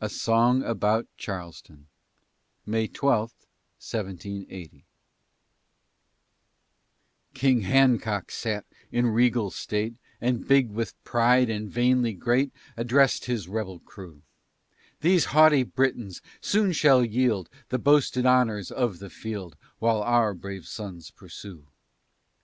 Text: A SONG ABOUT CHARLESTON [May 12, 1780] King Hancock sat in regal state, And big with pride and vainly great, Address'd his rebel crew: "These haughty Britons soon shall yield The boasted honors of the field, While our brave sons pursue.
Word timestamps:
A 0.00 0.08
SONG 0.08 0.64
ABOUT 0.64 1.06
CHARLESTON 1.16 1.86
[May 2.66 2.88
12, 2.88 3.32
1780] 3.78 4.84
King 7.34 7.60
Hancock 7.60 8.32
sat 8.32 8.66
in 8.90 9.06
regal 9.06 9.52
state, 9.52 9.94
And 10.20 10.44
big 10.48 10.70
with 10.72 11.00
pride 11.04 11.48
and 11.48 11.70
vainly 11.70 12.14
great, 12.14 12.50
Address'd 12.76 13.26
his 13.26 13.46
rebel 13.46 13.78
crew: 13.78 14.22
"These 15.02 15.26
haughty 15.26 15.62
Britons 15.62 16.20
soon 16.40 16.72
shall 16.72 17.04
yield 17.04 17.48
The 17.68 17.78
boasted 17.78 18.26
honors 18.26 18.72
of 18.72 18.98
the 18.98 19.08
field, 19.08 19.54
While 19.78 20.02
our 20.02 20.34
brave 20.34 20.66
sons 20.66 21.12
pursue. 21.12 21.64